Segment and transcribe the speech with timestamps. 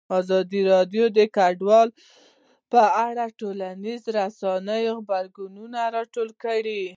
[0.19, 1.87] ازادي راډیو د کډوال
[2.71, 6.83] په اړه د ټولنیزو رسنیو غبرګونونه راټول کړي.